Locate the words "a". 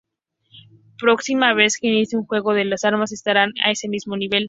3.63-3.69